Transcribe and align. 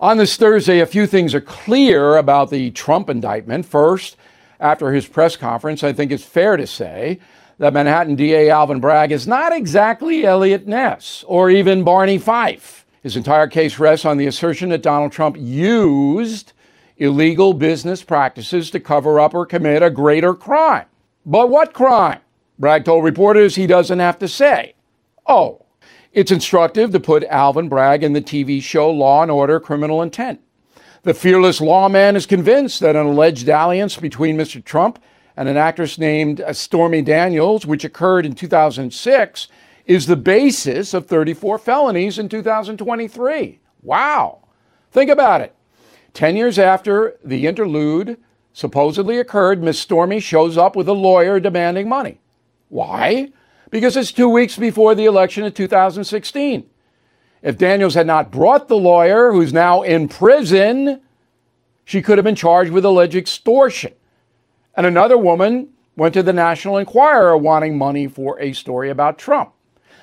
on 0.00 0.16
this 0.16 0.36
Thursday, 0.36 0.80
a 0.80 0.86
few 0.86 1.06
things 1.06 1.34
are 1.34 1.42
clear 1.42 2.16
about 2.16 2.50
the 2.50 2.70
Trump 2.70 3.10
indictment. 3.10 3.66
First, 3.66 4.16
after 4.58 4.92
his 4.92 5.06
press 5.06 5.36
conference, 5.36 5.84
I 5.84 5.92
think 5.92 6.10
it's 6.10 6.24
fair 6.24 6.56
to 6.56 6.66
say 6.66 7.20
that 7.58 7.74
Manhattan 7.74 8.16
DA 8.16 8.48
Alvin 8.48 8.80
Bragg 8.80 9.12
is 9.12 9.26
not 9.26 9.52
exactly 9.52 10.24
Eliot 10.24 10.66
Ness 10.66 11.22
or 11.28 11.50
even 11.50 11.84
Barney 11.84 12.16
Fife. 12.16 12.86
His 13.02 13.16
entire 13.16 13.46
case 13.46 13.78
rests 13.78 14.06
on 14.06 14.16
the 14.16 14.26
assertion 14.26 14.70
that 14.70 14.82
Donald 14.82 15.12
Trump 15.12 15.36
used 15.38 16.54
illegal 16.96 17.52
business 17.52 18.02
practices 18.02 18.70
to 18.70 18.80
cover 18.80 19.20
up 19.20 19.34
or 19.34 19.44
commit 19.44 19.82
a 19.82 19.90
greater 19.90 20.32
crime. 20.32 20.86
But 21.26 21.50
what 21.50 21.74
crime? 21.74 22.20
Bragg 22.58 22.86
told 22.86 23.04
reporters 23.04 23.54
he 23.54 23.66
doesn't 23.66 23.98
have 23.98 24.18
to 24.18 24.28
say. 24.28 24.74
Oh, 25.26 25.66
it's 26.12 26.32
instructive 26.32 26.90
to 26.90 27.00
put 27.00 27.24
Alvin 27.24 27.68
Bragg 27.68 28.02
in 28.02 28.12
the 28.12 28.22
TV 28.22 28.62
show 28.62 28.90
Law 28.90 29.22
and 29.22 29.30
Order 29.30 29.60
Criminal 29.60 30.02
Intent. 30.02 30.40
The 31.02 31.14
fearless 31.14 31.60
lawman 31.60 32.16
is 32.16 32.26
convinced 32.26 32.80
that 32.80 32.96
an 32.96 33.06
alleged 33.06 33.48
alliance 33.48 33.96
between 33.96 34.36
Mr. 34.36 34.62
Trump 34.62 34.98
and 35.36 35.48
an 35.48 35.56
actress 35.56 35.98
named 35.98 36.40
uh, 36.40 36.52
Stormy 36.52 37.00
Daniels, 37.00 37.64
which 37.64 37.84
occurred 37.84 38.26
in 38.26 38.34
2006, 38.34 39.48
is 39.86 40.06
the 40.06 40.16
basis 40.16 40.92
of 40.92 41.06
34 41.06 41.58
felonies 41.58 42.18
in 42.18 42.28
2023. 42.28 43.60
Wow. 43.82 44.40
Think 44.90 45.10
about 45.10 45.40
it. 45.40 45.54
10 46.12 46.36
years 46.36 46.58
after 46.58 47.16
the 47.24 47.46
interlude 47.46 48.18
supposedly 48.52 49.18
occurred, 49.18 49.62
Miss 49.62 49.78
Stormy 49.78 50.20
shows 50.20 50.58
up 50.58 50.74
with 50.74 50.88
a 50.88 50.92
lawyer 50.92 51.40
demanding 51.40 51.88
money. 51.88 52.20
Why? 52.68 53.30
Because 53.70 53.96
it's 53.96 54.12
two 54.12 54.28
weeks 54.28 54.56
before 54.56 54.94
the 54.94 55.04
election 55.06 55.44
of 55.44 55.54
2016. 55.54 56.68
If 57.42 57.56
Daniels 57.56 57.94
had 57.94 58.06
not 58.06 58.30
brought 58.30 58.68
the 58.68 58.76
lawyer, 58.76 59.32
who's 59.32 59.52
now 59.52 59.82
in 59.82 60.08
prison, 60.08 61.00
she 61.84 62.02
could 62.02 62.18
have 62.18 62.24
been 62.24 62.34
charged 62.34 62.72
with 62.72 62.84
alleged 62.84 63.14
extortion. 63.14 63.92
And 64.76 64.86
another 64.86 65.16
woman 65.16 65.68
went 65.96 66.14
to 66.14 66.22
the 66.22 66.32
National 66.32 66.78
Enquirer 66.78 67.36
wanting 67.36 67.78
money 67.78 68.06
for 68.06 68.38
a 68.40 68.52
story 68.52 68.90
about 68.90 69.18
Trump. 69.18 69.52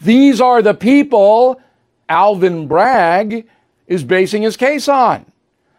These 0.00 0.40
are 0.40 0.62
the 0.62 0.74
people 0.74 1.60
Alvin 2.08 2.68
Bragg 2.68 3.46
is 3.86 4.04
basing 4.04 4.42
his 4.42 4.56
case 4.56 4.88
on. 4.88 5.26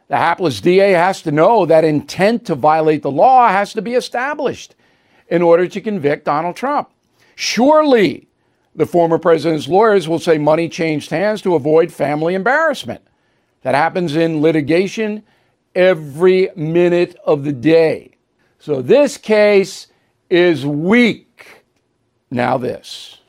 The 0.07 0.17
hapless 0.17 0.61
DA 0.61 0.91
has 0.91 1.21
to 1.21 1.31
know 1.31 1.65
that 1.65 1.83
intent 1.83 2.45
to 2.47 2.55
violate 2.55 3.03
the 3.03 3.11
law 3.11 3.47
has 3.49 3.73
to 3.73 3.81
be 3.81 3.93
established 3.93 4.75
in 5.27 5.41
order 5.41 5.67
to 5.67 5.81
convict 5.81 6.25
Donald 6.25 6.55
Trump. 6.55 6.89
Surely 7.41 8.27
the 8.75 8.85
former 8.85 9.17
president's 9.17 9.69
lawyers 9.69 10.09
will 10.09 10.19
say 10.19 10.37
money 10.37 10.67
changed 10.67 11.09
hands 11.09 11.41
to 11.41 11.55
avoid 11.55 11.89
family 11.89 12.35
embarrassment. 12.35 13.01
That 13.61 13.75
happens 13.75 14.13
in 14.13 14.41
litigation 14.41 15.23
every 15.73 16.49
minute 16.57 17.15
of 17.25 17.45
the 17.45 17.53
day. 17.53 18.17
So 18.57 18.81
this 18.81 19.15
case 19.15 19.87
is 20.29 20.65
weak. 20.65 21.63
Now, 22.29 22.57
this. 22.57 23.19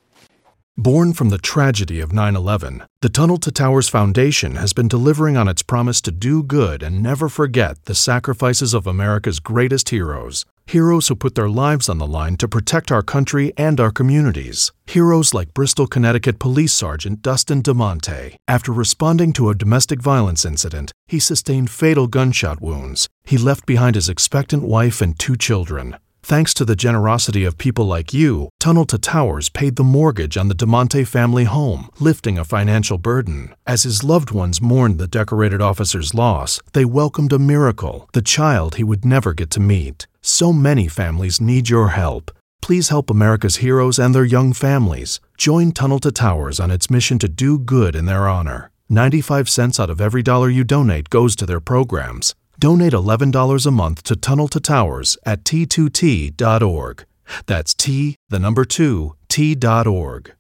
Born 0.77 1.12
from 1.12 1.28
the 1.28 1.38
tragedy 1.38 2.00
of 2.00 2.12
9 2.12 2.34
11, 2.34 2.82
the 3.03 3.09
Tunnel 3.09 3.37
to 3.37 3.53
Towers 3.53 3.88
Foundation 3.88 4.56
has 4.56 4.72
been 4.72 4.88
delivering 4.88 5.37
on 5.37 5.47
its 5.47 5.62
promise 5.62 6.00
to 6.00 6.10
do 6.10 6.42
good 6.42 6.82
and 6.82 7.00
never 7.00 7.28
forget 7.28 7.84
the 7.84 7.94
sacrifices 7.94 8.75
of 8.75 8.88
America's 8.88 9.38
greatest 9.38 9.91
heroes. 9.91 10.44
Heroes 10.71 11.09
who 11.09 11.17
put 11.17 11.35
their 11.35 11.49
lives 11.49 11.89
on 11.89 11.99
the 11.99 12.07
line 12.07 12.37
to 12.37 12.47
protect 12.47 12.93
our 12.93 13.03
country 13.03 13.53
and 13.57 13.81
our 13.81 13.91
communities. 13.91 14.71
Heroes 14.87 15.35
like 15.35 15.53
Bristol, 15.53 15.89
Connecticut 15.89 16.39
Police 16.39 16.73
Sergeant 16.73 17.23
Dustin 17.23 17.61
DeMonte. 17.61 18.37
After 18.47 18.73
responding 18.73 19.33
to 19.33 19.49
a 19.49 19.55
domestic 19.57 20.01
violence 20.01 20.45
incident, 20.45 20.93
he 21.09 21.19
sustained 21.19 21.73
fatal 21.73 22.07
gunshot 22.07 22.63
wounds. 22.63 23.09
He 23.25 23.37
left 23.37 23.67
behind 23.67 23.97
his 23.97 24.09
expectant 24.09 24.63
wife 24.63 25.01
and 25.01 25.19
two 25.19 25.35
children. 25.35 25.97
Thanks 26.23 26.55
to 26.55 26.65
the 26.65 26.77
generosity 26.77 27.45
of 27.45 27.59
people 27.59 27.87
like 27.87 28.15
you, 28.15 28.51
Tunnel 28.61 28.85
to 28.87 28.99
Towers 28.99 29.49
paid 29.49 29.75
the 29.75 29.83
mortgage 29.83 30.37
on 30.37 30.47
the 30.47 30.55
DeMonte 30.55 31.05
family 31.05 31.47
home, 31.47 31.89
lifting 31.99 32.39
a 32.39 32.45
financial 32.45 32.97
burden. 32.97 33.57
As 33.67 33.83
his 33.83 34.05
loved 34.05 34.31
ones 34.31 34.63
mourned 34.63 34.99
the 34.99 35.09
decorated 35.09 35.61
officer's 35.61 36.15
loss, 36.15 36.61
they 36.75 36.85
welcomed 36.85 37.33
a 37.33 37.41
miracle, 37.41 38.09
the 38.13 38.23
child 38.23 38.77
he 38.77 38.85
would 38.85 39.05
never 39.05 39.33
get 39.33 39.51
to 39.51 39.61
meet. 39.61 40.07
So 40.23 40.53
many 40.53 40.87
families 40.87 41.41
need 41.41 41.71
your 41.71 41.89
help. 41.89 42.31
Please 42.61 42.91
help 42.91 43.09
America's 43.09 43.57
heroes 43.57 43.99
and 43.99 44.15
their 44.15 44.25
young 44.25 44.53
families. 44.53 45.19
Join 45.39 45.73
Tunnel 45.73 45.99
to 46.01 46.13
Towers 46.13 46.61
on 46.61 46.71
its 46.71 46.91
mission 46.91 47.19
to 47.21 47.29
do 47.29 47.59
good 47.59 47.97
in 47.97 48.05
their 48.05 48.29
honor. 48.29 48.71
95 48.91 49.49
cents 49.49 49.81
out 49.81 49.89
of 49.89 50.01
every 50.01 50.23
dollar 50.23 50.51
you 50.51 50.63
donate 50.63 51.09
goes 51.11 51.35
to 51.37 51.47
their 51.47 51.61
programs. 51.61 52.35
Donate 52.59 52.93
$11 52.93 53.67
a 53.67 53.71
month 53.71 54.03
to 54.03 54.15
Tunnel 54.15 54.49
to 54.49 54.61
Towers 54.61 55.17
at 55.25 55.45
t2t.org. 55.45 57.05
That's 57.47 57.73
T, 57.75 58.17
the 58.29 58.39
number 58.39 58.65
2, 58.65 59.15
T.org. 59.29 60.35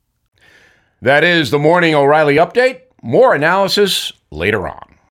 That 1.00 1.24
is 1.24 1.50
the 1.50 1.58
Morning 1.58 1.94
O'Reilly 1.94 2.36
Update. 2.36 2.82
More 3.02 3.34
analysis 3.34 4.12
later 4.30 4.68
on. 4.68 4.89